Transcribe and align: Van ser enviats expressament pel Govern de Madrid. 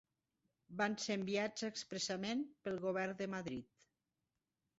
Van 0.79 0.95
ser 1.03 1.17
enviats 1.19 1.67
expressament 1.67 2.41
pel 2.65 2.81
Govern 2.87 3.15
de 3.21 3.29
Madrid. 3.37 3.71